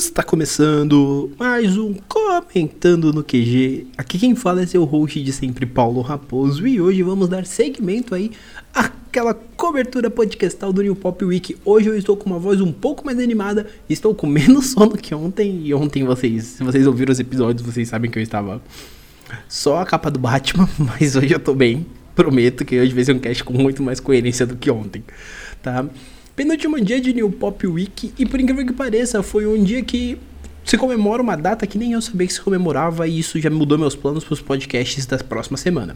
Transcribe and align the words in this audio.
Está 0.00 0.22
começando 0.22 1.30
mais 1.38 1.76
um 1.76 1.94
Comentando 2.08 3.12
no 3.12 3.22
QG. 3.22 3.86
Aqui 3.98 4.18
quem 4.18 4.34
fala 4.34 4.62
é 4.62 4.66
seu 4.66 4.82
host 4.84 5.22
de 5.22 5.30
sempre, 5.30 5.66
Paulo 5.66 6.00
Raposo. 6.00 6.66
E 6.66 6.80
hoje 6.80 7.02
vamos 7.02 7.28
dar 7.28 7.44
segmento 7.44 8.14
aí 8.14 8.30
àquela 8.72 9.34
cobertura 9.34 10.08
podcastal 10.08 10.72
do 10.72 10.82
New 10.82 10.96
Pop 10.96 11.22
Week. 11.22 11.54
Hoje 11.66 11.88
eu 11.88 11.98
estou 11.98 12.16
com 12.16 12.30
uma 12.30 12.38
voz 12.38 12.62
um 12.62 12.72
pouco 12.72 13.04
mais 13.04 13.18
animada, 13.18 13.66
estou 13.90 14.14
com 14.14 14.26
menos 14.26 14.70
sono 14.72 14.96
que 14.96 15.14
ontem. 15.14 15.66
E 15.66 15.74
ontem 15.74 16.02
vocês, 16.02 16.44
se 16.44 16.64
vocês 16.64 16.86
ouviram 16.86 17.12
os 17.12 17.20
episódios, 17.20 17.62
vocês 17.62 17.86
sabem 17.86 18.10
que 18.10 18.18
eu 18.18 18.22
estava 18.22 18.62
só 19.50 19.82
a 19.82 19.84
capa 19.84 20.10
do 20.10 20.18
Batman. 20.18 20.66
Mas 20.80 21.14
hoje 21.14 21.34
eu 21.34 21.40
tô 21.40 21.54
bem. 21.54 21.86
Prometo 22.14 22.64
que 22.64 22.80
hoje 22.80 22.94
vai 22.94 23.04
ser 23.04 23.12
um 23.12 23.18
cast 23.18 23.44
com 23.44 23.52
muito 23.52 23.82
mais 23.82 24.00
coerência 24.00 24.46
do 24.46 24.56
que 24.56 24.70
ontem, 24.70 25.04
tá? 25.62 25.84
Penúltimo 26.40 26.80
dia 26.80 26.98
de 26.98 27.12
New 27.12 27.30
Pop 27.30 27.66
Week 27.66 28.14
e 28.18 28.24
por 28.24 28.40
incrível 28.40 28.64
que 28.64 28.72
pareça, 28.72 29.22
foi 29.22 29.46
um 29.46 29.62
dia 29.62 29.84
que 29.84 30.18
se 30.64 30.78
comemora 30.78 31.20
uma 31.20 31.36
data 31.36 31.66
que 31.66 31.76
nem 31.76 31.92
eu 31.92 32.00
sabia 32.00 32.26
que 32.26 32.32
se 32.32 32.40
comemorava 32.40 33.06
e 33.06 33.18
isso 33.18 33.38
já 33.38 33.50
mudou 33.50 33.76
meus 33.76 33.94
planos 33.94 34.24
para 34.24 34.32
os 34.32 34.40
podcasts 34.40 35.04
da 35.04 35.18
próxima 35.18 35.58
semana. 35.58 35.94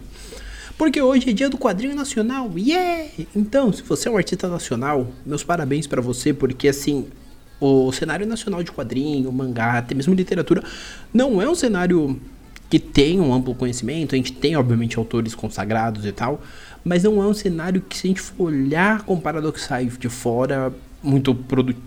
Porque 0.76 1.00
hoje 1.00 1.30
é 1.30 1.32
dia 1.32 1.48
do 1.48 1.56
quadrinho 1.56 1.96
nacional, 1.96 2.50
yeah! 2.58 3.08
Então, 3.34 3.72
se 3.72 3.82
você 3.84 4.06
é 4.06 4.12
um 4.12 4.18
artista 4.18 4.46
nacional, 4.46 5.10
meus 5.24 5.42
parabéns 5.42 5.86
para 5.86 6.02
você, 6.02 6.34
porque 6.34 6.68
assim, 6.68 7.06
o 7.58 7.90
cenário 7.90 8.26
nacional 8.26 8.62
de 8.62 8.70
quadrinho, 8.70 9.32
mangá, 9.32 9.78
até 9.78 9.94
mesmo 9.94 10.12
literatura, 10.12 10.62
não 11.10 11.40
é 11.40 11.48
um 11.48 11.54
cenário 11.54 12.20
que 12.74 12.78
tem 12.80 13.20
um 13.20 13.33
amplo 13.33 13.55
conhecimento, 13.55 14.16
a 14.16 14.19
gente 14.19 14.33
tem 14.33 14.56
obviamente 14.56 14.98
autores 14.98 15.33
consagrados 15.33 16.05
e 16.05 16.10
tal, 16.10 16.42
mas 16.83 17.05
não 17.05 17.23
é 17.23 17.27
um 17.28 17.33
cenário 17.33 17.80
que 17.80 17.97
se 17.97 18.09
a 18.09 18.09
gente 18.09 18.20
for 18.20 18.47
olhar 18.47 19.02
comparado 19.02 19.47
ao 19.47 19.52
que 19.52 19.60
sai 19.60 19.84
de 19.87 20.09
fora, 20.09 20.74
muito, 21.00 21.38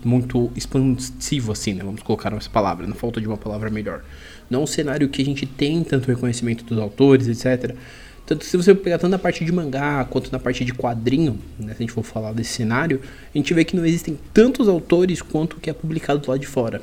muito 0.02 0.50
expansivo 0.56 1.52
assim, 1.52 1.74
né? 1.74 1.84
Vamos 1.84 2.02
colocar 2.02 2.32
essa 2.32 2.48
palavra, 2.48 2.86
na 2.86 2.94
falta 2.94 3.20
de 3.20 3.26
uma 3.26 3.36
palavra 3.36 3.68
melhor. 3.68 4.02
Não 4.48 4.60
é 4.60 4.62
um 4.62 4.66
cenário 4.66 5.10
que 5.10 5.20
a 5.20 5.24
gente 5.26 5.44
tem 5.44 5.84
tanto 5.84 6.08
reconhecimento 6.08 6.64
dos 6.64 6.78
autores, 6.78 7.28
etc. 7.28 7.76
Tanto 8.24 8.46
se 8.46 8.56
você 8.56 8.74
pegar 8.74 8.96
tanto 8.96 9.10
na 9.10 9.18
parte 9.18 9.44
de 9.44 9.52
mangá 9.52 10.06
quanto 10.06 10.32
na 10.32 10.38
parte 10.38 10.64
de 10.64 10.72
quadrinho, 10.72 11.38
né, 11.58 11.74
se 11.74 11.82
a 11.82 11.82
gente 11.82 11.92
for 11.92 12.02
falar 12.02 12.32
desse 12.32 12.54
cenário, 12.54 13.02
a 13.34 13.36
gente 13.36 13.52
vê 13.52 13.62
que 13.62 13.76
não 13.76 13.84
existem 13.84 14.18
tantos 14.32 14.66
autores 14.66 15.20
quanto 15.20 15.58
o 15.58 15.60
que 15.60 15.68
é 15.68 15.74
publicado 15.74 16.20
do 16.20 16.30
lado 16.30 16.40
de 16.40 16.46
fora. 16.46 16.80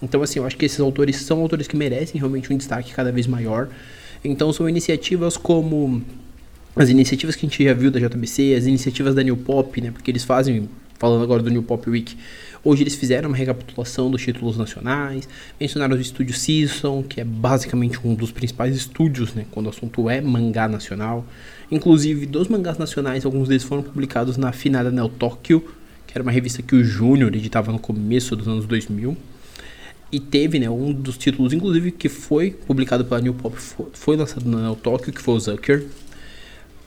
Então, 0.00 0.22
assim, 0.22 0.38
eu 0.38 0.46
acho 0.46 0.56
que 0.56 0.64
esses 0.64 0.80
autores 0.80 1.16
são 1.16 1.40
autores 1.40 1.66
que 1.66 1.76
merecem 1.76 2.18
realmente 2.18 2.52
um 2.52 2.56
destaque 2.56 2.92
cada 2.92 3.10
vez 3.10 3.26
maior. 3.26 3.68
Então, 4.24 4.52
são 4.52 4.68
iniciativas 4.68 5.36
como 5.36 6.02
as 6.76 6.88
iniciativas 6.88 7.34
que 7.34 7.44
a 7.44 7.48
gente 7.48 7.64
já 7.64 7.74
viu 7.74 7.90
da 7.90 7.98
JBC, 7.98 8.54
as 8.54 8.66
iniciativas 8.66 9.14
da 9.14 9.22
New 9.22 9.36
Pop, 9.36 9.80
né? 9.80 9.90
Porque 9.90 10.10
eles 10.10 10.22
fazem, 10.22 10.68
falando 10.98 11.24
agora 11.24 11.42
do 11.42 11.50
New 11.50 11.62
Pop 11.62 11.90
Week, 11.90 12.16
hoje 12.62 12.84
eles 12.84 12.94
fizeram 12.94 13.28
uma 13.28 13.36
recapitulação 13.36 14.08
dos 14.10 14.22
títulos 14.22 14.56
nacionais, 14.56 15.28
mencionaram 15.58 15.96
o 15.96 16.00
estúdio 16.00 16.34
Season, 16.34 17.02
que 17.02 17.20
é 17.20 17.24
basicamente 17.24 17.98
um 18.04 18.14
dos 18.14 18.30
principais 18.30 18.76
estúdios, 18.76 19.34
né? 19.34 19.44
Quando 19.50 19.66
o 19.66 19.70
assunto 19.70 20.08
é 20.08 20.20
mangá 20.20 20.68
nacional. 20.68 21.26
Inclusive, 21.70 22.26
dos 22.26 22.46
mangás 22.46 22.78
nacionais, 22.78 23.24
alguns 23.24 23.48
deles 23.48 23.64
foram 23.64 23.82
publicados 23.82 24.36
na 24.36 24.52
finada 24.52 24.90
Neo 24.90 25.08
Tokyo, 25.08 25.60
que 26.06 26.12
era 26.14 26.22
uma 26.22 26.32
revista 26.32 26.62
que 26.62 26.76
o 26.76 26.84
Júnior 26.84 27.34
editava 27.34 27.72
no 27.72 27.78
começo 27.78 28.36
dos 28.36 28.46
anos 28.46 28.66
2000. 28.66 29.16
E 30.10 30.18
teve, 30.18 30.58
né, 30.58 30.70
um 30.70 30.92
dos 30.92 31.18
títulos, 31.18 31.52
inclusive, 31.52 31.92
que 31.92 32.08
foi 32.08 32.50
publicado 32.50 33.04
pela 33.04 33.20
New 33.20 33.34
Pop, 33.34 33.54
foi, 33.92 34.16
lançado 34.16 34.48
na 34.48 34.74
Tokyo, 34.74 35.12
que 35.12 35.20
foi 35.20 35.34
o 35.34 35.40
Zucker, 35.40 35.86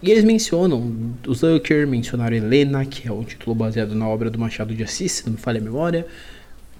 e 0.02 0.10
eles 0.10 0.24
mencionam 0.24 1.14
o 1.28 1.34
Zucker, 1.34 1.88
mencionaram 1.88 2.36
Helena, 2.36 2.84
que 2.84 3.08
é 3.08 3.12
um 3.12 3.24
título 3.24 3.54
baseado 3.54 3.94
na 3.94 4.08
obra 4.08 4.32
do 4.32 4.40
Machado 4.40 4.74
de 4.74 4.84
Assis, 4.84 5.12
se 5.12 5.26
não 5.28 5.34
me 5.34 5.38
falha 5.38 5.60
a 5.60 5.64
memória, 5.64 6.08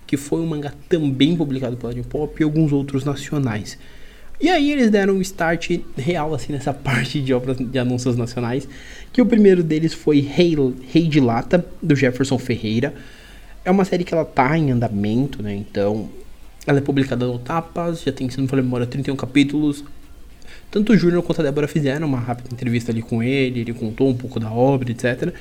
que 0.08 0.18
foi 0.18 0.42
um 0.42 0.48
mangá 0.48 0.74
também 0.90 1.38
publicado 1.38 1.78
pela 1.78 1.94
New 1.94 2.04
Pop 2.04 2.36
e 2.40 2.44
alguns 2.44 2.72
outros 2.72 3.06
nacionais. 3.06 3.78
E 4.42 4.50
aí 4.50 4.72
eles 4.72 4.90
deram 4.90 5.14
um 5.14 5.22
start 5.22 5.70
real 5.96 6.34
assim 6.34 6.52
nessa 6.52 6.74
parte 6.74 7.22
de 7.22 7.32
obras 7.32 7.58
de 7.58 7.78
anúncios 7.78 8.18
nacionais, 8.18 8.68
que 9.14 9.22
o 9.22 9.26
primeiro 9.28 9.62
deles 9.62 9.94
foi 9.94 10.20
Rei, 10.20 10.58
Rei 10.92 11.08
de 11.08 11.20
Lata, 11.20 11.64
do 11.80 11.96
Jefferson 11.96 12.40
Ferreira. 12.40 12.96
É 13.64 13.70
uma 13.70 13.86
série 13.86 14.04
que 14.04 14.16
ela 14.16 14.26
tá 14.26 14.58
em 14.58 14.72
andamento, 14.72 15.44
né? 15.44 15.54
Então, 15.54 16.10
ela 16.66 16.80
é 16.80 16.82
publicada 16.82 17.26
no 17.26 17.40
Tapas, 17.40 18.04
já 18.04 18.12
tem, 18.12 18.30
se 18.30 18.38
não 18.38 18.44
me 18.44 18.50
falha 18.50 18.62
memória, 18.62 18.86
31 18.86 19.16
capítulos. 19.16 19.84
Tanto 20.70 20.94
o 20.94 20.98
Júnior 20.98 21.24
quanto 21.24 21.42
a 21.42 21.44
Débora 21.44 21.68
fizeram 21.68 22.08
uma 22.08 22.20
rápida 22.20 22.50
entrevista 22.52 22.92
ali 22.92 23.02
com 23.02 23.22
ele, 23.22 23.62
ele 23.62 23.74
contou 23.74 24.10
um 24.10 24.16
pouco 24.16 24.40
da 24.40 24.52
obra, 24.52 24.92
etc. 24.92 25.34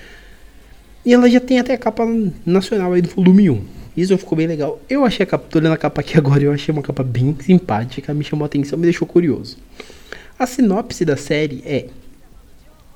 E 1.04 1.14
ela 1.14 1.28
já 1.30 1.41
tem 1.41 1.60
até 1.60 1.75
a 1.75 1.78
capa 1.78 2.04
nacional 2.44 2.92
aí 2.92 3.03
do 3.03 3.09
volume 3.09 3.48
1. 3.50 3.64
Isso 3.97 4.16
ficou 4.19 4.36
bem 4.36 4.47
legal. 4.47 4.80
Eu 4.88 5.04
achei 5.04 5.25
a 5.25 5.26
capa, 5.26 5.47
tô 5.48 5.59
olhando 5.59 5.75
a 5.75 5.76
capa 5.76 6.00
aqui 6.00 6.16
agora, 6.19 6.42
eu 6.42 6.53
achei 6.53 6.72
uma 6.72 6.82
capa 6.82 7.03
bem 7.03 7.36
simpática, 7.41 8.12
me 8.14 8.25
chamou 8.25 8.44
a 8.44 8.47
atenção, 8.47 8.78
me 8.78 8.84
deixou 8.84 9.06
curioso. 9.06 9.56
A 10.38 10.47
sinopse 10.47 11.04
da 11.04 11.16
série 11.16 11.62
é 11.66 11.86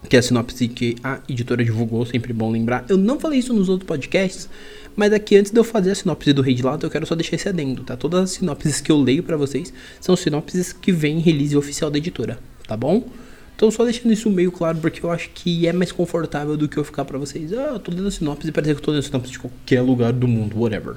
que 0.09 0.17
é 0.17 0.19
a 0.19 0.23
sinopse 0.23 0.69
que 0.69 0.97
a 1.03 1.21
editora 1.29 1.65
divulgou, 1.65 2.05
sempre 2.05 2.33
bom 2.33 2.51
lembrar. 2.51 2.85
Eu 2.89 2.97
não 2.97 3.19
falei 3.19 3.39
isso 3.39 3.53
nos 3.53 3.69
outros 3.69 3.87
podcasts, 3.87 4.49
mas 4.97 5.13
aqui 5.13 5.37
antes 5.37 5.51
de 5.51 5.59
eu 5.59 5.65
fazer 5.65 5.91
a 5.91 5.95
sinopse 5.95 6.33
do 6.33 6.43
Rei 6.43 6.55
de 6.55 6.63
Lado, 6.63 6.87
eu 6.87 6.91
quero 6.91 7.07
só 7.07 7.15
deixar 7.15 7.37
esse 7.37 7.49
adendo, 7.49 7.83
tá? 7.83 7.97
Todas 7.97 8.21
as 8.23 8.31
sinopses 8.31 8.81
que 8.81 8.93
eu 8.93 9.01
leio 9.01 9.23
para 9.23 9.37
vocês 9.37 9.73
são 10.01 10.15
sinopses 10.15 10.73
que 10.73 10.93
vêm 10.93 11.19
em 11.19 11.21
release 11.21 11.57
oficial 11.57 11.91
da 11.91 11.99
editora, 11.99 12.39
tá 12.67 12.77
bom? 12.77 13.09
Então 13.57 13.71
só 13.71 13.85
deixando 13.85 14.13
isso 14.13 14.29
meio 14.31 14.51
claro 14.51 14.79
porque 14.79 15.05
eu 15.05 15.11
acho 15.11 15.31
que 15.31 15.67
é 15.67 15.73
mais 15.73 15.93
confortável 15.93 16.57
do 16.57 16.69
que 16.69 16.77
eu 16.77 16.85
ficar 16.85 17.05
para 17.05 17.19
vocês. 17.19 17.53
Ah, 17.53 17.71
eu 17.73 17.79
tô 17.79 17.91
lendo 17.93 18.11
sinopse 18.11 18.49
e 18.49 18.53
parece 18.53 18.75
que 18.75 18.81
eu 18.81 18.85
tô 18.85 18.91
lendo 18.91 19.03
sinopse 19.03 19.33
de 19.33 19.39
qualquer 19.39 19.81
lugar 19.81 20.13
do 20.13 20.27
mundo, 20.27 20.59
whatever. 20.59 20.97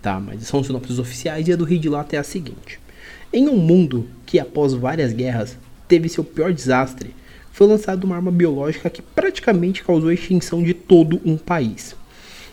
Tá, 0.00 0.20
mas 0.20 0.42
são 0.44 0.62
sinopses 0.62 0.98
oficiais 0.98 1.48
e 1.48 1.52
a 1.52 1.56
do 1.56 1.64
Rei 1.64 1.78
de 1.78 1.88
Lata 1.88 2.14
é 2.16 2.18
a 2.18 2.22
seguinte. 2.22 2.78
Em 3.32 3.48
um 3.48 3.56
mundo 3.56 4.08
que 4.24 4.38
após 4.38 4.72
várias 4.72 5.12
guerras 5.12 5.58
teve 5.88 6.08
seu 6.08 6.22
pior 6.22 6.52
desastre, 6.52 7.14
foi 7.56 7.66
lançada 7.66 8.04
uma 8.04 8.16
arma 8.16 8.30
biológica 8.30 8.90
que 8.90 9.00
praticamente 9.00 9.82
causou 9.82 10.10
a 10.10 10.14
extinção 10.14 10.62
de 10.62 10.74
todo 10.74 11.18
um 11.24 11.38
país. 11.38 11.96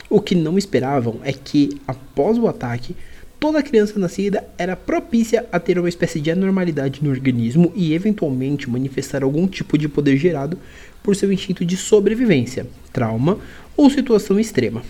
O 0.08 0.18
que 0.18 0.34
não 0.34 0.56
esperavam 0.56 1.20
é 1.22 1.30
que, 1.30 1.78
após 1.86 2.38
o 2.38 2.48
ataque, 2.48 2.96
toda 3.38 3.62
criança 3.62 3.98
nascida 3.98 4.42
era 4.56 4.74
propícia 4.74 5.44
a 5.52 5.60
ter 5.60 5.78
uma 5.78 5.90
espécie 5.90 6.22
de 6.22 6.30
anormalidade 6.30 7.04
no 7.04 7.10
organismo 7.10 7.70
e 7.76 7.92
eventualmente 7.92 8.70
manifestar 8.70 9.22
algum 9.22 9.46
tipo 9.46 9.76
de 9.76 9.90
poder 9.90 10.16
gerado 10.16 10.58
por 11.02 11.14
seu 11.14 11.30
instinto 11.30 11.66
de 11.66 11.76
sobrevivência, 11.76 12.66
trauma 12.90 13.38
ou 13.76 13.90
situação 13.90 14.40
extrema. 14.40 14.82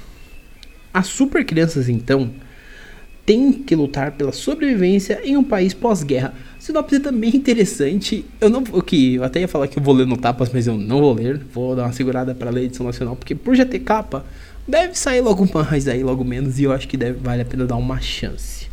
As 0.92 1.08
super 1.08 1.44
crianças, 1.44 1.88
então, 1.88 2.30
têm 3.24 3.52
que 3.52 3.74
lutar 3.74 4.12
pela 4.12 4.32
sobrevivência 4.32 5.20
em 5.24 5.36
um 5.36 5.44
país 5.44 5.72
pós-guerra 5.72 6.34
Sinopse 6.64 6.98
também 6.98 7.28
interessante. 7.36 8.24
Eu 8.40 8.48
não 8.48 8.64
vou 8.64 8.80
que 8.80 9.16
eu 9.16 9.24
até 9.24 9.40
ia 9.40 9.48
falar 9.48 9.68
que 9.68 9.78
eu 9.78 9.82
vou 9.82 9.92
ler 9.92 10.06
no 10.06 10.16
tapas, 10.16 10.50
mas 10.50 10.66
eu 10.66 10.78
não 10.78 10.98
vou 10.98 11.12
ler. 11.12 11.38
Vou 11.52 11.76
dar 11.76 11.82
uma 11.82 11.92
segurada 11.92 12.34
para 12.34 12.48
ler 12.48 12.64
edição 12.64 12.86
nacional, 12.86 13.14
porque 13.14 13.34
por 13.34 13.54
já 13.54 13.66
ter 13.66 13.80
capa, 13.80 14.24
deve 14.66 14.98
sair 14.98 15.20
logo 15.20 15.46
mais 15.52 15.86
aí, 15.86 16.02
logo 16.02 16.24
menos, 16.24 16.58
e 16.58 16.64
eu 16.64 16.72
acho 16.72 16.88
que 16.88 16.96
deve, 16.96 17.18
vale 17.18 17.42
a 17.42 17.44
pena 17.44 17.66
dar 17.66 17.76
uma 17.76 18.00
chance. 18.00 18.66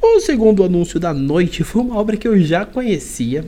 O 0.00 0.20
segundo 0.20 0.62
anúncio 0.62 1.00
da 1.00 1.12
noite 1.12 1.64
foi 1.64 1.82
uma 1.82 1.96
obra 1.96 2.16
que 2.16 2.28
eu 2.28 2.40
já 2.40 2.64
conhecia. 2.64 3.44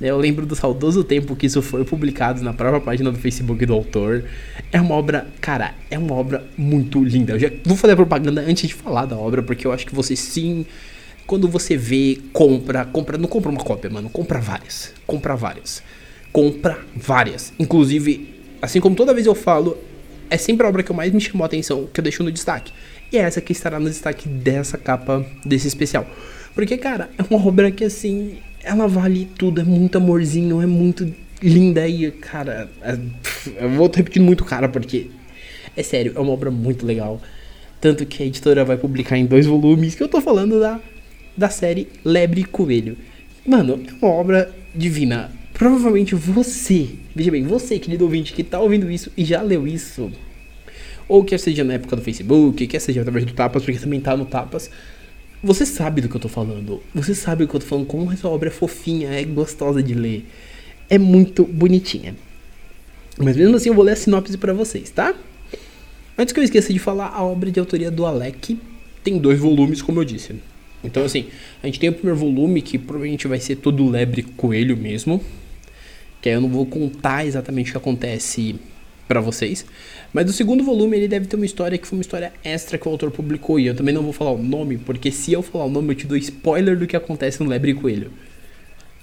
Eu 0.00 0.18
lembro 0.18 0.44
do 0.44 0.54
saudoso 0.54 1.02
tempo 1.02 1.34
que 1.34 1.46
isso 1.46 1.62
foi 1.62 1.84
publicado 1.84 2.42
na 2.42 2.52
própria 2.52 2.80
página 2.80 3.10
do 3.10 3.18
Facebook 3.18 3.64
do 3.64 3.72
autor. 3.72 4.24
É 4.70 4.80
uma 4.80 4.94
obra, 4.94 5.26
cara, 5.40 5.74
é 5.90 5.98
uma 5.98 6.14
obra 6.14 6.44
muito 6.56 7.02
linda. 7.02 7.32
Eu 7.32 7.38
já 7.38 7.50
vou 7.64 7.76
fazer 7.76 7.96
propaganda 7.96 8.42
antes 8.42 8.68
de 8.68 8.74
falar 8.74 9.06
da 9.06 9.16
obra, 9.16 9.42
porque 9.42 9.66
eu 9.66 9.72
acho 9.72 9.86
que 9.86 9.94
você 9.94 10.14
sim 10.14 10.66
quando 11.26 11.48
você 11.48 11.76
vê, 11.76 12.18
compra, 12.32 12.84
compra, 12.84 13.18
não 13.18 13.28
compra 13.28 13.50
uma 13.50 13.60
cópia, 13.60 13.90
mano, 13.90 14.08
compra 14.08 14.38
várias. 14.38 14.92
Compra 15.06 15.34
várias. 15.34 15.82
Compra 16.32 16.78
várias. 16.94 17.52
Inclusive, 17.58 18.34
assim 18.62 18.80
como 18.80 18.94
toda 18.94 19.12
vez 19.12 19.26
eu 19.26 19.34
falo, 19.34 19.76
é 20.30 20.36
sempre 20.36 20.64
a 20.64 20.68
obra 20.68 20.82
que 20.82 20.92
mais 20.92 21.12
me 21.12 21.20
chamou 21.20 21.42
a 21.42 21.46
atenção, 21.46 21.88
que 21.92 21.98
eu 21.98 22.04
deixo 22.04 22.22
no 22.22 22.30
destaque. 22.30 22.72
E 23.12 23.18
é 23.18 23.22
essa 23.22 23.40
que 23.40 23.52
estará 23.52 23.80
no 23.80 23.88
destaque 23.88 24.28
dessa 24.28 24.78
capa 24.78 25.26
desse 25.44 25.66
especial. 25.66 26.06
Porque, 26.54 26.76
cara, 26.76 27.10
é 27.18 27.22
uma 27.28 27.44
obra 27.44 27.70
que 27.70 27.84
assim, 27.84 28.38
ela 28.66 28.88
vale 28.88 29.28
tudo, 29.38 29.60
é 29.60 29.64
muito 29.64 29.96
amorzinho, 29.96 30.60
é 30.60 30.66
muito 30.66 31.10
linda 31.40 31.86
e, 31.86 32.10
cara, 32.10 32.68
é, 32.82 32.98
eu 33.60 33.70
vou 33.70 33.90
repetindo 33.94 34.24
muito 34.24 34.44
cara, 34.44 34.68
porque 34.68 35.06
é 35.76 35.82
sério, 35.82 36.12
é 36.16 36.20
uma 36.20 36.32
obra 36.32 36.50
muito 36.50 36.84
legal. 36.84 37.22
Tanto 37.80 38.04
que 38.04 38.22
a 38.22 38.26
editora 38.26 38.64
vai 38.64 38.76
publicar 38.76 39.16
em 39.16 39.24
dois 39.24 39.46
volumes, 39.46 39.94
que 39.94 40.02
eu 40.02 40.08
tô 40.08 40.20
falando 40.20 40.58
da 40.58 40.80
da 41.36 41.50
série 41.50 41.88
Lebre 42.02 42.40
e 42.40 42.44
Coelho. 42.44 42.96
Mano, 43.46 43.84
é 43.86 44.04
uma 44.04 44.12
obra 44.12 44.50
divina. 44.74 45.30
Provavelmente 45.52 46.14
você, 46.14 46.88
veja 47.14 47.30
bem, 47.30 47.44
você, 47.44 47.78
querido 47.78 48.04
ouvinte, 48.04 48.32
que 48.32 48.42
tá 48.42 48.58
ouvindo 48.58 48.90
isso 48.90 49.12
e 49.16 49.24
já 49.24 49.42
leu 49.42 49.66
isso, 49.66 50.10
ou 51.08 51.24
quer 51.24 51.38
seja 51.38 51.62
na 51.62 51.74
época 51.74 51.96
do 51.96 52.02
Facebook, 52.02 52.66
quer 52.66 52.80
seja 52.80 53.00
através 53.00 53.24
do 53.24 53.32
Tapas, 53.32 53.64
porque 53.64 53.78
também 53.78 54.00
tá 54.00 54.16
no 54.16 54.26
Tapas, 54.26 54.70
você 55.42 55.66
sabe 55.66 56.00
do 56.00 56.08
que 56.08 56.16
eu 56.16 56.20
tô 56.20 56.28
falando. 56.28 56.82
Você 56.94 57.14
sabe 57.14 57.44
do 57.44 57.48
que 57.50 57.56
eu 57.56 57.60
tô 57.60 57.66
falando, 57.66 57.86
como 57.86 58.10
essa 58.12 58.28
obra 58.28 58.48
é 58.48 58.52
fofinha, 58.52 59.10
é 59.10 59.24
gostosa 59.24 59.82
de 59.82 59.94
ler. 59.94 60.26
É 60.88 60.98
muito 60.98 61.44
bonitinha. 61.44 62.14
Mas 63.18 63.36
mesmo 63.36 63.56
assim 63.56 63.68
eu 63.68 63.74
vou 63.74 63.84
ler 63.84 63.92
a 63.92 63.96
sinopse 63.96 64.36
para 64.36 64.52
vocês, 64.52 64.90
tá? 64.90 65.14
Antes 66.18 66.32
que 66.32 66.40
eu 66.40 66.44
esqueça 66.44 66.72
de 66.72 66.78
falar, 66.78 67.08
a 67.08 67.22
obra 67.22 67.50
de 67.50 67.60
autoria 67.60 67.90
do 67.90 68.06
Alec 68.06 68.58
tem 69.02 69.18
dois 69.18 69.38
volumes, 69.38 69.82
como 69.82 70.00
eu 70.00 70.04
disse. 70.04 70.34
Então, 70.82 71.04
assim, 71.04 71.26
a 71.62 71.66
gente 71.66 71.80
tem 71.80 71.90
o 71.90 71.92
primeiro 71.92 72.18
volume, 72.18 72.62
que 72.62 72.78
provavelmente 72.78 73.26
vai 73.26 73.40
ser 73.40 73.56
todo 73.56 73.88
lebre 73.88 74.22
coelho 74.22 74.76
mesmo. 74.76 75.22
Que 76.20 76.28
aí 76.28 76.34
eu 76.34 76.40
não 76.40 76.48
vou 76.48 76.66
contar 76.66 77.26
exatamente 77.26 77.70
o 77.70 77.72
que 77.72 77.78
acontece 77.78 78.56
para 79.06 79.20
vocês. 79.20 79.64
Mas 80.12 80.28
o 80.28 80.32
segundo 80.32 80.64
volume 80.64 80.96
ele 80.96 81.08
deve 81.08 81.26
ter 81.26 81.36
uma 81.36 81.46
história 81.46 81.78
que 81.78 81.86
foi 81.86 81.98
uma 81.98 82.02
história 82.02 82.32
extra 82.42 82.78
que 82.78 82.88
o 82.88 82.90
autor 82.90 83.10
publicou. 83.10 83.58
E 83.58 83.66
eu 83.66 83.74
também 83.74 83.94
não 83.94 84.02
vou 84.02 84.12
falar 84.12 84.32
o 84.32 84.42
nome, 84.42 84.78
porque 84.78 85.10
se 85.10 85.32
eu 85.32 85.42
falar 85.42 85.66
o 85.66 85.70
nome, 85.70 85.92
eu 85.92 85.96
te 85.96 86.06
dou 86.06 86.16
spoiler 86.16 86.76
do 86.76 86.86
que 86.86 86.96
acontece 86.96 87.42
no 87.42 87.48
Lebre 87.48 87.74
Coelho. 87.74 88.10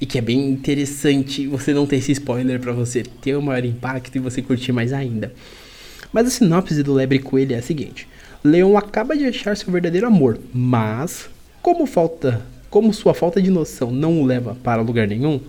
E 0.02 0.06
que 0.06 0.18
é 0.18 0.22
bem 0.22 0.50
interessante 0.50 1.48
você 1.48 1.74
não 1.74 1.86
ter 1.86 1.98
esse 1.98 2.12
spoiler 2.12 2.60
para 2.60 2.74
você 2.74 3.04
ter 3.04 3.38
um 3.38 3.42
maior 3.42 3.64
impacto 3.64 4.16
e 4.16 4.20
você 4.20 4.42
curtir 4.42 4.72
mais 4.72 4.92
ainda. 4.92 5.34
Mas 6.12 6.28
a 6.28 6.30
sinopse 6.30 6.84
do 6.84 6.94
Lebre 6.94 7.20
Coelho 7.20 7.56
é 7.56 7.60
a 7.60 7.62
seguinte: 7.62 8.08
Leon 8.44 8.78
acaba 8.78 9.16
de 9.16 9.26
achar 9.26 9.56
seu 9.56 9.72
verdadeiro 9.72 10.08
amor, 10.08 10.40
mas 10.54 11.30
como 11.62 11.86
falta, 11.86 12.46
como 12.70 12.94
sua 12.94 13.14
falta 13.14 13.42
de 13.42 13.50
noção 13.50 13.90
não 13.90 14.22
o 14.22 14.26
leva 14.26 14.58
para 14.62 14.82
lugar 14.82 15.08
nenhum, 15.08 15.40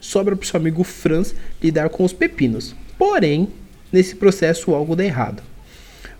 sobra 0.00 0.34
para 0.34 0.46
seu 0.46 0.58
amigo 0.58 0.82
Franz 0.82 1.34
lidar 1.62 1.88
com 1.90 2.04
os 2.04 2.12
pepinos. 2.12 2.74
Porém, 2.98 3.48
nesse 3.92 4.16
processo 4.16 4.74
algo 4.74 4.96
dá 4.96 5.04
errado. 5.04 5.42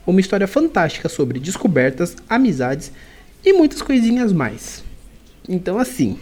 Uma 0.06 0.20
história 0.20 0.46
fantástica 0.46 1.08
sobre 1.08 1.38
descobertas, 1.38 2.16
amizades 2.28 2.92
e 3.44 3.52
muitas 3.52 3.82
coisinhas 3.82 4.32
mais. 4.32 4.82
Então, 5.48 5.78
assim, 5.78 6.18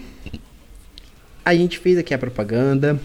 a 1.44 1.54
gente 1.54 1.78
fez 1.78 1.96
aqui 1.96 2.12
a 2.12 2.18
propaganda. 2.18 3.00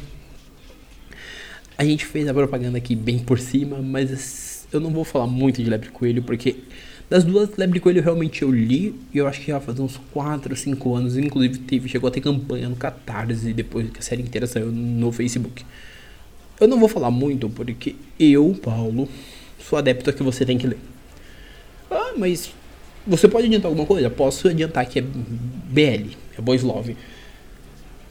A 1.78 1.84
gente 1.84 2.06
fez 2.06 2.28
a 2.28 2.34
propaganda 2.34 2.78
aqui 2.78 2.96
bem 2.96 3.20
por 3.20 3.40
cima, 3.40 3.82
mas 3.82 4.68
eu 4.72 4.80
não 4.80 4.92
vou 4.92 5.04
falar 5.04 5.28
muito 5.28 5.64
de 5.64 5.70
Lebre 5.70 5.90
Coelho, 5.90 6.24
porque 6.24 6.58
das 7.10 7.24
duas, 7.24 7.56
Lebre 7.58 7.80
Coelho 7.80 8.02
realmente 8.02 8.42
eu 8.42 8.52
li, 8.52 8.96
e 9.14 9.18
eu 9.18 9.28
acho 9.28 9.40
que 9.40 9.48
já 9.48 9.60
faz 9.60 9.80
uns 9.80 10.00
4 10.12 10.52
ou 10.52 10.58
5 10.58 10.96
anos, 10.96 11.18
inclusive 11.18 11.60
teve, 11.60 11.88
chegou 11.88 12.08
a 12.08 12.12
ter 12.12 12.22
campanha 12.22 12.68
no 12.68 12.76
Catarse, 12.76 13.54
depois 13.54 13.90
que 13.90 14.00
a 14.00 14.02
série 14.02 14.22
inteira 14.22 14.48
saiu 14.48 14.72
no 14.72 15.12
Facebook. 15.12 15.66
Eu 16.60 16.68
não 16.68 16.80
vou 16.80 16.88
falar 16.88 17.12
muito 17.12 17.50
porque 17.50 17.96
eu, 18.20 18.56
Paulo, 18.62 19.10
sou 19.60 19.78
adepto 19.78 20.10
a 20.10 20.14
que 20.14 20.24
você 20.24 20.46
tem 20.46 20.58
que 20.58 20.68
ler. 20.68 20.80
Ah, 21.90 22.14
mas 22.18 22.52
você 23.06 23.28
pode 23.28 23.48
adiantar 23.48 23.70
alguma 23.70 23.86
coisa? 23.86 24.10
Posso 24.10 24.48
adiantar 24.48 24.86
que 24.86 25.00
é 25.00 25.02
BL, 25.02 26.16
é 26.38 26.42
Boys 26.42 26.64
Love. 26.64 26.96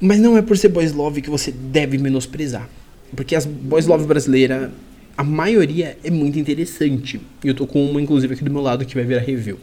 Mas 0.01 0.19
não 0.19 0.37
é 0.37 0.43
por 0.43 0.59
ser 0.59 0.69
Boys 0.69 0.93
Love 0.93 1.23
que 1.23 1.31
você 1.31 1.51
deve 1.51 1.97
menosprezar. 1.97 2.69
Porque 3.15 3.35
as 3.35 3.47
Boys 3.47 3.87
Love 3.87 4.07
brasileira, 4.07 4.73
a 5.17 5.23
maioria 5.23 5.97
é 6.03 6.11
muito 6.11 6.39
interessante. 6.39 7.21
E 7.45 7.49
eu 7.49 7.55
tô 7.55 7.67
com 7.67 7.85
uma, 7.85 8.01
inclusive, 8.01 8.35
aqui 8.35 8.45
do 8.45 8.51
meu 8.51 8.63
lado 8.63 8.85
que 8.85 8.95
vai 8.95 9.05
virar 9.05 9.21
review. 9.21 9.59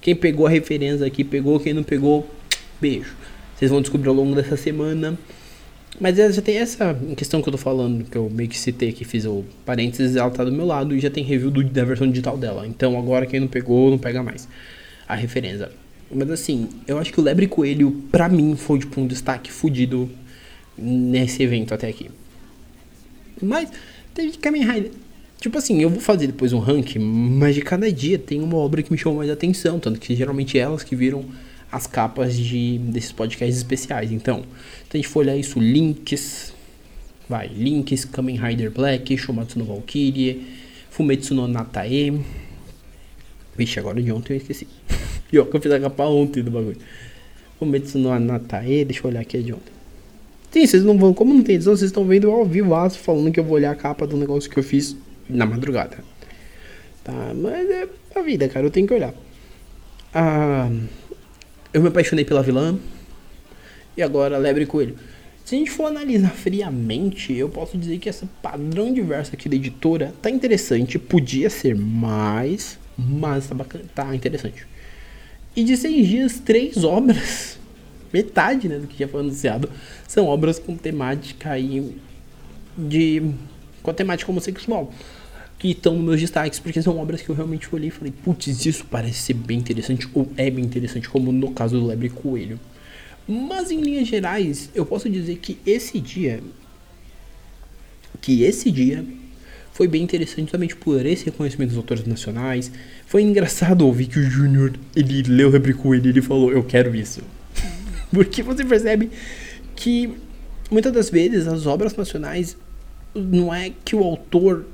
Quem 0.00 0.14
pegou 0.14 0.46
a 0.46 0.50
referência 0.50 1.06
aqui, 1.06 1.22
pegou. 1.22 1.60
Quem 1.60 1.74
não 1.74 1.82
pegou, 1.82 2.28
beijo. 2.80 3.14
Vocês 3.56 3.70
vão 3.70 3.80
descobrir 3.80 4.08
ao 4.08 4.14
longo 4.14 4.34
dessa 4.34 4.56
semana. 4.56 5.18
Mas 5.98 6.16
já 6.16 6.42
tem 6.42 6.58
essa 6.58 6.94
questão 7.16 7.40
que 7.40 7.48
eu 7.48 7.52
tô 7.52 7.58
falando, 7.58 8.04
que 8.04 8.16
eu 8.16 8.28
meio 8.28 8.48
que 8.48 8.58
citei 8.58 8.90
aqui, 8.90 9.04
fiz 9.04 9.24
o 9.24 9.44
parênteses, 9.64 10.16
ela 10.16 10.30
tá 10.30 10.44
do 10.44 10.52
meu 10.52 10.66
lado 10.66 10.94
e 10.94 11.00
já 11.00 11.08
tem 11.08 11.24
review 11.24 11.50
do, 11.50 11.64
da 11.64 11.84
versão 11.84 12.08
digital 12.08 12.36
dela. 12.36 12.66
Então 12.66 12.98
agora 12.98 13.24
quem 13.24 13.40
não 13.40 13.48
pegou, 13.48 13.90
não 13.90 13.98
pega 13.98 14.22
mais 14.22 14.46
a 15.08 15.14
referência. 15.14 15.70
Mas 16.10 16.30
assim, 16.30 16.68
eu 16.86 16.98
acho 16.98 17.12
que 17.12 17.18
o 17.18 17.22
Lebre 17.22 17.46
Coelho, 17.46 17.90
pra 18.12 18.28
mim, 18.28 18.54
foi 18.56 18.78
tipo 18.78 19.00
um 19.00 19.06
destaque 19.06 19.50
fudido 19.50 20.10
nesse 20.76 21.42
evento 21.42 21.72
até 21.72 21.88
aqui. 21.88 22.10
Mas 23.40 23.70
teve 24.14 24.36
Kamen 24.38 24.64
Rider. 24.64 24.90
Tipo 25.40 25.58
assim, 25.58 25.80
eu 25.80 25.90
vou 25.90 26.00
fazer 26.00 26.26
depois 26.26 26.52
um 26.52 26.58
ranking, 26.58 26.98
mas 26.98 27.54
de 27.54 27.60
cada 27.60 27.90
dia 27.92 28.18
tem 28.18 28.40
uma 28.40 28.56
obra 28.56 28.82
que 28.82 28.90
me 28.90 28.98
chamou 28.98 29.18
mais 29.18 29.30
atenção, 29.30 29.78
tanto 29.78 30.00
que 30.00 30.14
geralmente 30.14 30.58
elas 30.58 30.82
que 30.82 30.96
viram 30.96 31.24
as 31.70 31.86
capas 31.86 32.36
de, 32.36 32.78
desses 32.78 33.12
podcasts 33.12 33.56
especiais. 33.56 34.12
Então, 34.12 34.42
se 34.90 34.94
a 34.94 34.96
gente 34.96 35.08
for 35.08 35.20
olhar 35.20 35.36
isso, 35.36 35.58
links, 35.58 36.54
vai, 37.28 37.48
links, 37.48 38.04
Kamen 38.04 38.36
Rider 38.36 38.70
Black, 38.70 39.16
Shomatsu 39.16 39.58
no 39.58 39.64
Valkyrie, 39.64 40.46
Fumetsu 40.90 41.34
no 41.34 41.48
Natae. 41.48 42.20
Vixe, 43.56 43.78
agora 43.78 44.00
de 44.00 44.12
ontem 44.12 44.34
eu 44.34 44.36
esqueci. 44.38 44.66
Que 45.28 45.36
eu 45.36 45.60
fiz 45.60 45.72
a 45.72 45.80
capa 45.80 46.04
ontem 46.04 46.40
do 46.40 46.52
bagulho. 46.52 46.76
Fumetsu 47.58 47.98
no 47.98 48.16
Natae, 48.16 48.84
deixa 48.84 49.00
eu 49.00 49.10
olhar 49.10 49.20
aqui 49.20 49.36
é 49.36 49.40
de 49.40 49.52
ontem. 49.52 49.72
Sim, 50.52 50.64
vocês 50.64 50.84
não 50.84 50.96
vão, 50.96 51.12
como 51.12 51.34
não 51.34 51.42
tem 51.42 51.56
edição, 51.56 51.76
vocês 51.76 51.90
estão 51.90 52.04
vendo 52.04 52.30
ao 52.30 52.46
vivo 52.46 52.70
falando 52.90 53.32
que 53.32 53.40
eu 53.40 53.44
vou 53.44 53.54
olhar 53.54 53.72
a 53.72 53.74
capa 53.74 54.06
do 54.06 54.16
negócio 54.16 54.48
que 54.48 54.56
eu 54.56 54.62
fiz 54.62 54.96
na 55.28 55.44
madrugada. 55.44 55.98
Tá, 57.02 57.32
mas 57.34 57.68
é 57.68 57.88
a 58.14 58.22
vida, 58.22 58.48
cara, 58.48 58.66
eu 58.66 58.70
tenho 58.70 58.86
que 58.86 58.94
olhar. 58.94 59.12
Ah 60.14 60.70
eu 61.76 61.82
me 61.82 61.88
apaixonei 61.88 62.24
pela 62.24 62.42
vilã. 62.42 62.78
E 63.94 64.02
agora 64.02 64.38
Lebre 64.38 64.64
e 64.64 64.66
Coelho. 64.66 64.96
Se 65.44 65.54
a 65.54 65.58
gente 65.58 65.70
for 65.70 65.84
analisar 65.84 66.30
friamente, 66.30 67.34
eu 67.34 67.50
posso 67.50 67.76
dizer 67.76 67.98
que 67.98 68.08
esse 68.08 68.24
padrão 68.42 68.94
diverso 68.94 69.34
aqui 69.34 69.46
da 69.46 69.56
editora 69.56 70.14
tá 70.22 70.30
interessante. 70.30 70.98
Podia 70.98 71.50
ser 71.50 71.76
mais, 71.76 72.78
mas 72.96 73.46
tá, 73.46 73.54
bacana, 73.54 73.84
tá 73.94 74.16
interessante. 74.16 74.66
E 75.54 75.62
de 75.64 75.76
seis 75.76 76.08
dias, 76.08 76.40
três 76.40 76.82
obras, 76.82 77.58
metade 78.10 78.70
né, 78.70 78.78
do 78.78 78.86
que 78.86 78.98
já 78.98 79.06
foi 79.06 79.20
anunciado, 79.20 79.70
são 80.08 80.24
obras 80.24 80.58
com 80.58 80.78
temática 80.78 81.50
aí 81.50 81.94
de. 82.76 83.22
com 83.82 83.92
temática 83.92 84.30
homossexual 84.30 84.90
que 85.58 85.68
estão 85.70 85.94
nos 85.94 86.04
meus 86.04 86.20
destaques, 86.20 86.58
porque 86.58 86.82
são 86.82 86.98
obras 86.98 87.22
que 87.22 87.30
eu 87.30 87.34
realmente 87.34 87.68
olhei 87.74 87.88
e 87.88 87.90
falei, 87.90 88.12
putz, 88.24 88.66
isso 88.66 88.84
parece 88.90 89.20
ser 89.20 89.34
bem 89.34 89.58
interessante, 89.58 90.08
ou 90.12 90.30
é 90.36 90.50
bem 90.50 90.64
interessante, 90.64 91.08
como 91.08 91.32
no 91.32 91.50
caso 91.52 91.78
do 91.80 91.86
Lebre 91.86 92.10
Coelho. 92.10 92.60
Mas 93.26 93.70
em 93.70 93.80
linhas 93.80 94.06
gerais, 94.06 94.70
eu 94.74 94.86
posso 94.86 95.08
dizer 95.08 95.36
que 95.38 95.58
esse 95.66 95.98
dia. 95.98 96.40
Que 98.20 98.42
esse 98.44 98.70
dia 98.70 99.04
foi 99.72 99.88
bem 99.88 100.02
interessante 100.02 100.50
somente 100.50 100.76
por 100.76 101.04
esse 101.04 101.26
reconhecimento 101.26 101.70
dos 101.70 101.78
autores 101.78 102.06
nacionais. 102.06 102.70
Foi 103.06 103.22
engraçado 103.22 103.86
ouvir 103.86 104.06
que 104.06 104.18
o 104.18 104.22
Júnior, 104.22 104.72
ele 104.94 105.22
leu 105.22 105.48
o 105.48 105.50
Lebre 105.50 105.74
Coelho 105.74 106.06
e 106.06 106.08
ele 106.10 106.22
falou, 106.22 106.52
eu 106.52 106.62
quero 106.62 106.94
isso. 106.94 107.20
Porque 108.10 108.42
você 108.42 108.64
percebe 108.64 109.10
que 109.74 110.14
muitas 110.70 110.92
das 110.92 111.10
vezes 111.10 111.46
as 111.46 111.66
obras 111.66 111.94
nacionais 111.94 112.56
não 113.14 113.52
é 113.52 113.72
que 113.84 113.96
o 113.96 114.02
autor 114.02 114.64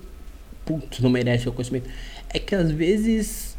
putz, 0.64 1.00
não 1.00 1.10
merece 1.10 1.44
reconhecimento. 1.44 1.88
É 2.28 2.38
que 2.38 2.54
às 2.54 2.70
vezes 2.70 3.56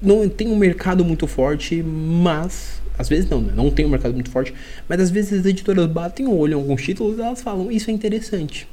não 0.00 0.28
tem 0.28 0.48
um 0.48 0.56
mercado 0.56 1.04
muito 1.04 1.26
forte, 1.26 1.82
mas. 1.82 2.82
Às 2.98 3.08
vezes 3.08 3.28
não, 3.28 3.40
né? 3.40 3.52
Não 3.56 3.70
tem 3.70 3.86
um 3.86 3.88
mercado 3.88 4.12
muito 4.12 4.30
forte, 4.30 4.52
mas 4.88 5.00
às 5.00 5.10
vezes 5.10 5.40
as 5.40 5.46
editoras 5.46 5.86
batem 5.86 6.26
o 6.26 6.36
olho 6.36 6.52
em 6.52 6.54
alguns 6.54 6.82
títulos 6.82 7.18
e 7.18 7.22
elas 7.22 7.40
falam, 7.40 7.70
isso 7.70 7.90
é 7.90 7.92
interessante. 7.92 8.68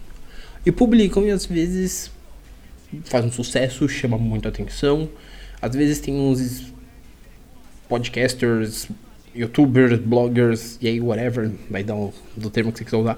E 0.66 0.72
publicam 0.72 1.26
e 1.26 1.32
às 1.32 1.46
vezes 1.46 2.12
faz 3.06 3.24
um 3.24 3.32
sucesso, 3.32 3.88
chama 3.88 4.18
muito 4.18 4.48
atenção. 4.48 5.10
Às 5.62 5.74
vezes 5.74 6.00
tem 6.00 6.16
uns 6.16 6.74
podcasters, 7.88 8.88
youtubers, 9.34 9.98
bloggers, 10.00 10.78
e 10.82 10.88
aí 10.88 11.00
whatever, 11.00 11.52
vai 11.70 11.84
dar 11.84 11.96
um, 11.96 12.12
do 12.36 12.50
termo 12.50 12.72
que 12.72 12.80
você 12.80 12.86
quiser 12.86 12.98
usar 12.98 13.18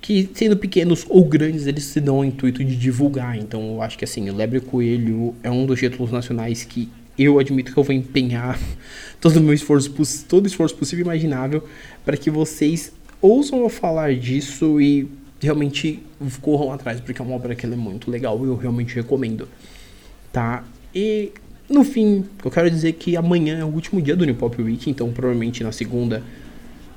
que 0.00 0.30
sendo 0.34 0.56
pequenos 0.56 1.04
ou 1.08 1.24
grandes, 1.24 1.66
eles 1.66 1.84
se 1.84 2.00
dão 2.00 2.20
o 2.20 2.24
intuito 2.24 2.64
de 2.64 2.76
divulgar. 2.76 3.36
Então 3.36 3.74
eu 3.74 3.82
acho 3.82 3.98
que 3.98 4.04
assim, 4.04 4.28
o 4.30 4.34
Lebre 4.34 4.60
Coelho 4.60 5.34
é 5.42 5.50
um 5.50 5.66
dos 5.66 5.78
títulos 5.78 6.10
nacionais 6.10 6.64
que 6.64 6.88
eu 7.18 7.38
admito 7.38 7.72
que 7.72 7.78
eu 7.78 7.84
vou 7.84 7.94
empenhar 7.94 8.58
todo 9.20 9.36
o 9.36 9.40
meu 9.40 9.52
esforço, 9.52 9.92
todo 10.26 10.46
esforço 10.46 10.74
possível 10.74 11.04
e 11.04 11.06
imaginável 11.06 11.64
para 12.04 12.16
que 12.16 12.30
vocês 12.30 12.92
ouçam 13.20 13.60
eu 13.60 13.68
falar 13.68 14.14
disso 14.14 14.80
e 14.80 15.06
realmente 15.40 16.02
corram 16.40 16.72
atrás, 16.72 17.00
porque 17.00 17.20
é 17.20 17.24
uma 17.24 17.34
obra 17.34 17.54
que 17.54 17.66
é 17.66 17.68
muito 17.68 18.10
legal 18.10 18.38
e 18.44 18.48
eu 18.48 18.56
realmente 18.56 18.94
recomendo. 18.94 19.48
Tá? 20.32 20.64
E 20.94 21.32
no 21.68 21.84
fim, 21.84 22.24
eu 22.44 22.50
quero 22.50 22.70
dizer 22.70 22.94
que 22.94 23.16
amanhã 23.16 23.58
é 23.58 23.64
o 23.64 23.68
último 23.68 24.00
dia 24.00 24.16
do 24.16 24.24
New 24.24 24.34
Pop 24.34 24.60
Week, 24.60 24.88
então 24.90 25.12
provavelmente 25.12 25.62
na 25.62 25.72
segunda 25.72 26.22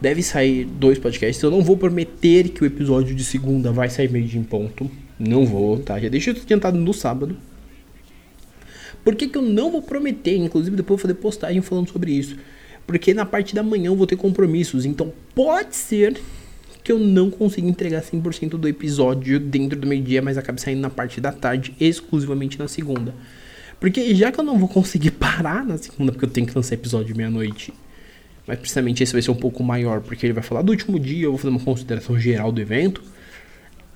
Deve 0.04 0.22
sair 0.22 0.66
dois 0.66 1.00
podcasts. 1.00 1.42
Eu 1.42 1.50
não 1.50 1.62
vou 1.62 1.78
prometer 1.78 2.50
que 2.50 2.62
o 2.62 2.66
episódio 2.66 3.16
de 3.16 3.24
segunda 3.24 3.72
vai 3.72 3.90
sair 3.90 4.12
meio 4.12 4.28
de 4.28 4.38
em 4.38 4.44
ponto. 4.44 4.92
Não 5.18 5.46
vou, 5.46 5.80
tá? 5.80 5.98
Já 5.98 6.10
deixei 6.10 6.34
adiantado 6.34 6.78
no 6.78 6.94
sábado. 6.94 7.38
Por 9.02 9.16
que, 9.16 9.30
que 9.30 9.38
eu 9.38 9.42
não 9.42 9.72
vou 9.72 9.82
prometer? 9.82 10.36
Inclusive, 10.36 10.76
depois 10.76 10.96
eu 10.96 10.98
vou 10.98 11.02
fazer 11.04 11.14
postagem 11.14 11.62
falando 11.62 11.90
sobre 11.90 12.12
isso. 12.12 12.36
Porque 12.86 13.14
na 13.14 13.26
parte 13.26 13.56
da 13.56 13.64
manhã 13.64 13.86
eu 13.86 13.96
vou 13.96 14.06
ter 14.06 14.18
compromissos. 14.18 14.84
Então 14.84 15.14
pode 15.34 15.74
ser 15.74 16.20
que 16.84 16.92
eu 16.92 17.00
não 17.00 17.32
consiga 17.32 17.70
entregar 17.70 18.02
100% 18.02 18.58
do 18.58 18.68
episódio 18.68 19.40
dentro 19.40 19.80
do 19.80 19.88
meio-dia, 19.88 20.22
mas 20.22 20.38
acabe 20.38 20.60
saindo 20.60 20.82
na 20.82 20.90
parte 20.90 21.22
da 21.22 21.32
tarde, 21.32 21.74
exclusivamente 21.80 22.60
na 22.60 22.68
segunda. 22.68 23.16
Porque 23.80 24.14
já 24.14 24.34
que 24.34 24.40
eu 24.42 24.44
não 24.44 24.60
vou 24.60 24.68
conseguir 24.68 25.12
parar 25.16 25.66
na 25.66 25.78
segunda, 25.78 26.12
porque 26.12 26.26
eu 26.26 26.30
tenho 26.30 26.46
que 26.46 26.54
lançar 26.54 26.76
episódio 26.76 27.16
meia-noite 27.16 27.74
mas 28.46 28.60
precisamente 28.60 29.02
esse 29.04 29.14
vai 29.14 29.22
ser 29.22 29.32
um 29.32 29.36
pouco 29.36 29.64
maior, 29.64 30.02
porque 30.02 30.26
ele 30.26 30.34
vai 30.34 30.44
falar 30.44 30.62
do 30.62 30.72
último 30.72 31.00
dia, 31.00 31.26
eu 31.26 31.32
vou 31.32 31.38
fazer 31.38 31.50
uma 31.50 31.60
consideração 31.60 32.20
geral 32.20 32.52
do 32.52 32.60
evento. 32.62 33.04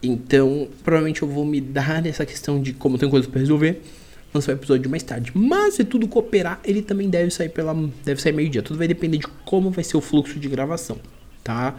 Então, 0.01 0.68
provavelmente 0.84 1.22
eu 1.22 1.27
vou 1.27 1.46
me 1.46 1.60
dar 1.60 2.06
essa 2.06 2.25
questão 2.25 2.62
de 2.62 2.74
como 2.74 2.98
tenho 2.98 3.10
coisas 3.10 3.30
para 3.30 3.39
resolver. 3.39 3.82
lançar 4.34 4.51
o 4.51 4.56
episódio 4.56 4.89
mais 4.89 5.04
tarde. 5.04 5.32
Mas 5.34 5.75
se 5.75 5.84
tudo 5.84 6.08
cooperar, 6.08 6.60
ele 6.63 6.82
também 6.82 7.10
deve 7.10 7.32
sair 7.32 7.50
pela 7.50 7.74
deve 8.06 8.22
sair 8.22 8.34
meio-dia. 8.34 8.62
Tudo 8.62 8.77
vai 8.77 8.88
depender 8.88 9.18
de 9.18 9.27
como 9.46 9.72
vai 9.72 9.84
ser 9.84 9.98
o 9.98 10.01
fluxo 10.01 10.39
de 10.39 10.48
gravação, 10.48 10.98
tá? 11.44 11.75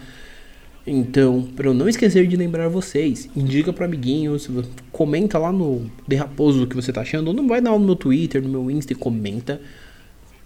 Então, 0.86 1.42
para 1.54 1.66
eu 1.68 1.74
não 1.74 1.88
esquecer 1.88 2.26
de 2.26 2.36
lembrar 2.36 2.68
vocês, 2.68 3.28
indica 3.36 3.72
para 3.72 3.84
amiguinhos, 3.84 4.48
comenta 4.90 5.38
lá 5.38 5.52
no 5.52 5.90
De 6.06 6.16
Raposo 6.16 6.64
o 6.64 6.66
que 6.66 6.74
você 6.74 6.90
tá 6.90 7.02
achando, 7.02 7.28
ou 7.28 7.34
não 7.34 7.46
vai 7.46 7.60
dar 7.60 7.72
no 7.72 7.80
meu 7.80 7.94
Twitter, 7.94 8.42
no 8.42 8.48
meu 8.48 8.70
Insta 8.70 8.94
e 8.94 8.96
comenta. 8.96 9.60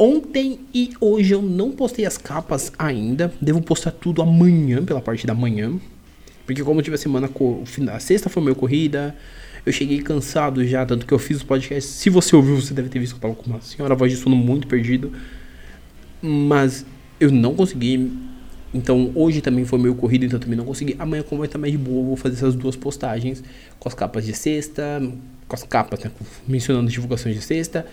Ontem 0.05 0.59
e 0.75 0.91
hoje 1.01 1.33
eu 1.33 1.41
não 1.41 1.71
postei 1.71 2.05
as 2.05 2.19
capas 2.19 2.73
ainda, 2.77 3.33
devo 3.41 3.63
postar 3.63 3.93
tudo 3.93 4.21
amanhã, 4.21 4.85
pela 4.85 5.01
parte 5.01 5.25
da 5.29 5.33
manhã. 5.33 5.79
Porque 6.45 6.61
como 6.65 6.81
eu 6.81 6.83
tive 6.83 6.97
a 6.97 6.99
semana, 6.99 7.31
a 7.93 8.01
sexta 8.01 8.29
foi 8.29 8.43
meio 8.43 8.57
corrida, 8.57 9.15
eu 9.65 9.73
cheguei 9.73 10.03
cansado 10.03 10.67
já, 10.67 10.85
tanto 10.85 11.07
que 11.07 11.15
eu 11.15 11.21
fiz 11.21 11.41
o 11.41 11.47
podcast. 11.47 11.89
Se 11.89 12.11
você 12.11 12.35
ouviu, 12.35 12.61
você 12.61 12.75
deve 12.75 12.89
ter 12.89 12.99
visto 12.99 13.13
que 13.13 13.25
eu 13.25 13.31
tava 13.31 13.41
com 13.41 13.49
uma 13.49 13.61
senhora 13.61 13.95
voz 13.95 14.11
de 14.11 14.19
sono 14.19 14.35
muito 14.35 14.67
perdido. 14.67 15.13
Mas 16.21 16.85
eu 17.21 17.31
não 17.31 17.55
consegui 17.55 18.11
então 18.75 19.13
hoje 19.15 19.41
também 19.41 19.65
foi 19.65 19.79
meio 19.79 19.95
corrido, 19.95 20.25
então 20.25 20.41
também 20.41 20.57
não 20.57 20.65
consegui. 20.65 20.97
Amanhã, 20.99 21.23
como 21.23 21.39
vai 21.39 21.47
estar 21.47 21.59
mais 21.61 21.71
de 21.71 21.79
boa, 21.79 22.01
eu 22.01 22.07
vou 22.07 22.17
fazer 22.17 22.35
essas 22.35 22.57
duas 22.57 22.75
postagens 22.75 23.41
com 23.79 23.89
as 23.89 23.95
capas 23.95 24.27
de 24.27 24.35
sexta, 24.35 25.01
com 25.47 25.55
as 25.55 25.63
capas, 25.63 26.01
né, 26.01 26.11
mencionando 26.49 26.89
as 26.89 26.93
divulgações 26.93 27.37
de 27.37 27.43
sexta, 27.43 27.87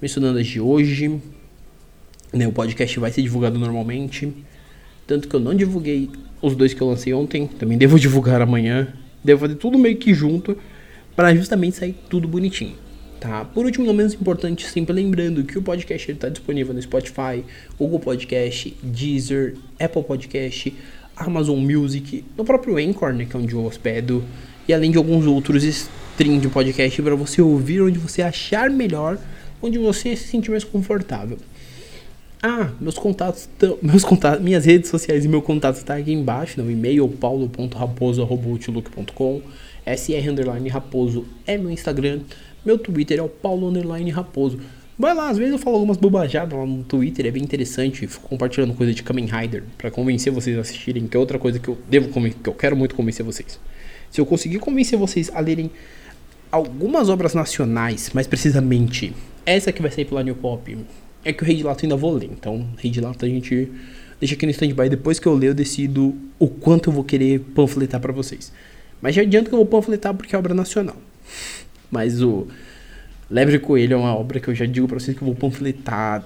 mencionando 0.00 0.38
as 0.38 0.46
de 0.46 0.60
hoje. 0.60 1.20
Né, 2.36 2.46
o 2.46 2.52
podcast 2.52 3.00
vai 3.00 3.10
ser 3.10 3.22
divulgado 3.22 3.58
normalmente. 3.58 4.32
Tanto 5.06 5.26
que 5.26 5.34
eu 5.34 5.40
não 5.40 5.54
divulguei 5.54 6.10
os 6.42 6.54
dois 6.54 6.74
que 6.74 6.80
eu 6.80 6.88
lancei 6.88 7.14
ontem, 7.14 7.46
também 7.46 7.78
devo 7.78 7.98
divulgar 7.98 8.42
amanhã. 8.42 8.88
Devo 9.24 9.40
fazer 9.40 9.54
tudo 9.54 9.78
meio 9.78 9.96
que 9.96 10.12
junto, 10.12 10.56
para 11.14 11.34
justamente 11.34 11.76
sair 11.76 11.94
tudo 12.10 12.28
bonitinho. 12.28 12.74
Tá? 13.18 13.44
Por 13.44 13.64
último, 13.64 13.86
não 13.86 13.94
menos 13.94 14.12
importante, 14.12 14.66
sempre 14.66 14.92
lembrando 14.92 15.42
que 15.44 15.56
o 15.56 15.62
podcast 15.62 16.12
está 16.12 16.28
disponível 16.28 16.74
no 16.74 16.82
Spotify, 16.82 17.42
Google 17.78 17.98
Podcast, 17.98 18.76
Deezer, 18.82 19.54
Apple 19.80 20.02
Podcast, 20.02 20.74
Amazon 21.16 21.58
Music, 21.58 22.22
no 22.36 22.44
próprio 22.44 22.76
Anchor, 22.76 23.14
né, 23.14 23.24
que 23.24 23.34
é 23.34 23.40
onde 23.40 23.54
eu 23.54 23.64
hospedo, 23.64 24.22
e 24.68 24.74
além 24.74 24.90
de 24.90 24.98
alguns 24.98 25.24
outros 25.24 25.64
streams 25.64 26.42
de 26.42 26.48
podcast 26.48 27.00
para 27.00 27.14
você 27.14 27.40
ouvir 27.40 27.80
onde 27.80 27.98
você 27.98 28.20
achar 28.20 28.68
melhor, 28.68 29.18
onde 29.62 29.78
você 29.78 30.14
se 30.14 30.28
sentir 30.28 30.50
mais 30.50 30.64
confortável. 30.64 31.38
Ah, 32.48 32.70
meus 32.80 32.96
contatos, 32.96 33.48
meus 33.82 34.04
contatos, 34.04 34.40
minhas 34.40 34.64
redes 34.64 34.88
sociais 34.88 35.24
e 35.24 35.28
meu 35.28 35.42
contato 35.42 35.78
está 35.78 35.96
aqui 35.96 36.12
embaixo, 36.12 36.62
no 36.62 36.70
e-mail 36.70 37.08
paulo.raposo@outlook.com, 37.08 39.42
sr 39.96 40.30
underline 40.30 40.68
raposo 40.68 41.26
é 41.44 41.58
meu 41.58 41.72
Instagram. 41.72 42.20
Meu 42.64 42.78
Twitter 42.78 43.18
é 43.18 43.22
o 43.22 43.28
Paulo 43.28 43.68
Underline 43.68 44.10
Raposo. 44.10 44.60
Vai 44.96 45.12
lá, 45.12 45.28
às 45.28 45.38
vezes 45.38 45.54
eu 45.54 45.58
falo 45.58 45.74
algumas 45.74 45.96
bobajadas 45.96 46.56
lá 46.56 46.64
no 46.64 46.84
Twitter, 46.84 47.26
é 47.26 47.32
bem 47.32 47.42
interessante. 47.42 48.06
Fico 48.06 48.28
compartilhando 48.28 48.74
coisa 48.74 48.94
de 48.94 49.02
Kamen 49.02 49.26
Rider 49.26 49.64
para 49.76 49.90
convencer 49.90 50.32
vocês 50.32 50.56
a 50.56 50.60
assistirem, 50.60 51.08
que 51.08 51.16
é 51.16 51.20
outra 51.20 51.40
coisa 51.40 51.58
que 51.58 51.66
eu 51.66 51.76
devo 51.90 52.08
que 52.08 52.48
eu 52.48 52.54
quero 52.54 52.76
muito 52.76 52.94
convencer 52.94 53.26
vocês. 53.26 53.58
Se 54.08 54.20
eu 54.20 54.26
conseguir 54.26 54.60
convencer 54.60 54.96
vocês 54.96 55.32
a 55.34 55.40
lerem 55.40 55.68
algumas 56.52 57.08
obras 57.08 57.34
nacionais, 57.34 58.12
mais 58.14 58.28
precisamente 58.28 59.12
essa 59.44 59.72
que 59.72 59.82
vai 59.82 59.90
sair 59.90 60.04
pela 60.04 60.22
New 60.22 60.36
Pop, 60.36 60.76
é 61.26 61.32
que 61.32 61.42
o 61.42 61.46
Rei 61.46 61.56
de 61.56 61.62
Lato 61.64 61.84
ainda 61.84 61.96
vou 61.96 62.12
ler. 62.12 62.30
Então, 62.32 62.66
Rei 62.78 62.90
de 62.90 63.00
Lato 63.00 63.24
a 63.24 63.28
gente 63.28 63.70
deixa 64.20 64.34
aqui 64.34 64.46
no 64.46 64.52
stand-by. 64.52 64.88
Depois 64.88 65.18
que 65.18 65.26
eu 65.26 65.34
ler, 65.34 65.48
eu 65.48 65.54
decido 65.54 66.14
o 66.38 66.48
quanto 66.48 66.88
eu 66.88 66.92
vou 66.92 67.02
querer 67.02 67.40
panfletar 67.54 68.00
para 68.00 68.12
vocês. 68.12 68.52
Mas 69.02 69.14
já 69.14 69.22
adianto 69.22 69.48
que 69.48 69.54
eu 69.54 69.58
vou 69.58 69.66
panfletar 69.66 70.14
porque 70.14 70.34
é 70.34 70.38
obra 70.38 70.54
nacional. 70.54 70.96
Mas 71.90 72.22
o 72.22 72.46
Lebre 73.28 73.58
Coelho 73.58 73.94
é 73.94 73.96
uma 73.96 74.14
obra 74.14 74.38
que 74.38 74.48
eu 74.48 74.54
já 74.54 74.66
digo 74.66 74.86
pra 74.86 75.00
vocês 75.00 75.16
que 75.16 75.22
eu 75.22 75.26
vou 75.26 75.34
panfletar 75.34 76.24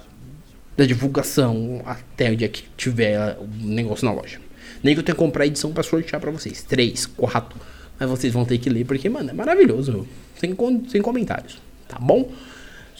da 0.77 0.85
divulgação 0.85 1.81
até 1.85 2.31
o 2.31 2.35
dia 2.35 2.47
que 2.47 2.63
tiver 2.77 3.37
o 3.39 3.47
negócio 3.65 4.05
na 4.05 4.11
loja. 4.11 4.39
Nem 4.83 4.93
que 4.93 4.99
eu 4.99 5.03
tenha 5.03 5.15
que 5.15 5.19
comprar 5.19 5.47
edição 5.47 5.73
pra 5.73 5.83
sortear 5.83 6.21
pra 6.21 6.31
vocês. 6.31 6.63
Três, 6.63 7.07
quatro. 7.07 7.59
Mas 7.99 8.09
vocês 8.09 8.31
vão 8.31 8.45
ter 8.45 8.57
que 8.59 8.69
ler 8.69 8.85
porque, 8.85 9.09
mano, 9.09 9.31
é 9.31 9.33
maravilhoso. 9.33 10.07
Sem, 10.37 10.55
sem 10.87 11.01
comentários. 11.01 11.59
Tá 11.87 11.99
bom? 11.99 12.31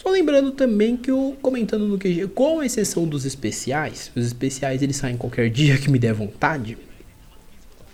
Só 0.02 0.10
lembrando 0.10 0.50
também 0.50 0.96
que 0.96 1.12
eu 1.12 1.36
comentando 1.40 1.86
no 1.86 1.96
QG, 1.96 2.26
com 2.34 2.60
exceção 2.60 3.06
dos 3.06 3.24
especiais, 3.24 4.10
os 4.16 4.26
especiais 4.26 4.82
eles 4.82 4.96
saem 4.96 5.16
qualquer 5.16 5.48
dia 5.48 5.78
que 5.78 5.88
me 5.88 5.96
der 5.96 6.12
vontade. 6.12 6.76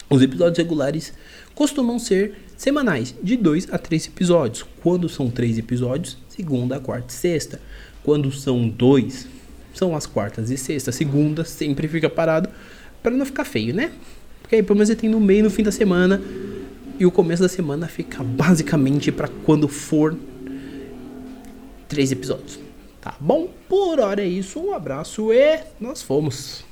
Os 0.09 0.23
episódios 0.23 0.57
regulares 0.57 1.12
costumam 1.55 1.99
ser 1.99 2.35
semanais, 2.57 3.15
de 3.23 3.37
2 3.37 3.69
a 3.71 3.77
3 3.77 4.07
episódios. 4.07 4.65
Quando 4.83 5.07
são 5.07 5.29
3 5.29 5.59
episódios, 5.59 6.17
segunda, 6.31 6.81
quarta 6.81 7.12
e 7.12 7.12
sexta. 7.12 7.61
Quando 8.03 8.33
são 8.33 8.67
dois, 8.67 9.29
são 9.75 9.95
as 9.95 10.07
quartas 10.07 10.50
e 10.50 10.57
sexta. 10.57 10.91
Segunda 10.91 11.45
sempre 11.45 11.87
fica 11.88 12.09
parado 12.09 12.49
para 13.03 13.15
não 13.15 13.27
ficar 13.27 13.45
feio, 13.45 13.75
né? 13.75 13.93
Porque 14.41 14.57
aí 14.57 14.62
pelo 14.62 14.77
menos 14.77 14.88
você 14.88 14.97
tem 14.97 15.11
no 15.11 15.21
meio 15.21 15.45
no 15.45 15.50
fim 15.50 15.62
da 15.62 15.71
semana 15.71 16.23
e 16.99 17.05
o 17.05 17.11
começo 17.11 17.43
da 17.43 17.50
semana 17.50 17.87
fica 17.87 18.25
basicamente 18.25 19.12
para 19.12 19.29
quando 19.45 19.69
for 19.69 20.17
três 21.88 22.12
episódios. 22.12 22.59
Tá 23.00 23.14
bom? 23.18 23.49
Por 23.68 24.00
hora 24.00 24.23
é 24.23 24.26
isso. 24.26 24.61
Um 24.61 24.75
abraço 24.75 25.33
e 25.33 25.61
nós 25.80 26.02
fomos. 26.02 26.68